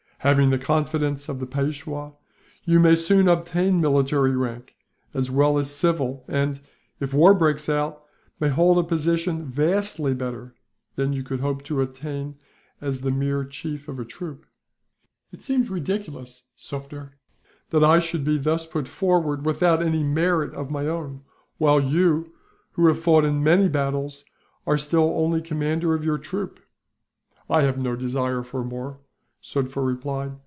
"Having 0.23 0.51
the 0.51 0.59
confidence 0.59 1.29
of 1.29 1.39
the 1.39 1.47
Peishwa, 1.47 2.13
you 2.63 2.79
may 2.79 2.93
soon 2.93 3.27
obtain 3.27 3.81
military 3.81 4.35
rank, 4.37 4.75
as 5.15 5.31
well 5.31 5.57
as 5.57 5.73
civil 5.73 6.23
and, 6.27 6.59
if 6.99 7.11
war 7.11 7.33
breaks 7.33 7.67
out, 7.67 8.03
may 8.39 8.49
hold 8.49 8.77
a 8.77 8.83
position 8.83 9.43
vastly 9.47 10.13
better 10.13 10.53
than 10.95 11.11
you 11.11 11.23
could 11.23 11.39
hope 11.39 11.63
to 11.63 11.81
attain 11.81 12.33
to 12.35 12.39
as 12.81 13.01
the 13.01 13.09
mere 13.09 13.43
chief 13.43 13.87
of 13.87 13.97
a 13.97 14.05
troop." 14.05 14.45
"It 15.31 15.41
seems 15.43 15.65
very 15.69 15.79
ridiculous, 15.79 16.43
Sufder, 16.55 17.13
that 17.71 17.83
I 17.83 17.97
should 17.97 18.23
be 18.23 18.37
thus 18.37 18.67
put 18.67 18.87
forward, 18.87 19.43
without 19.43 19.81
any 19.81 20.03
merit 20.03 20.53
of 20.53 20.69
my 20.69 20.85
own; 20.85 21.23
while 21.57 21.79
you, 21.79 22.31
who 22.73 22.85
have 22.85 22.99
fought 22.99 23.25
in 23.25 23.43
many 23.43 23.67
battles, 23.67 24.23
are 24.67 24.77
still 24.77 25.15
only 25.17 25.41
commander 25.41 25.95
of 25.95 26.05
your 26.05 26.19
troop." 26.19 26.59
"I 27.49 27.63
have 27.63 27.79
no 27.79 27.95
desire 27.95 28.43
for 28.43 28.63
more," 28.63 28.99
Sufder 29.43 29.83
replied. 29.83 30.33